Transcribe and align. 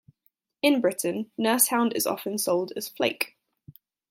In 0.63 0.81
Britain, 0.81 1.29
nursehound 1.37 1.93
is 1.95 2.07
often 2.07 2.39
sold 2.39 2.71
as 2.75 2.89
flake. 2.89 3.37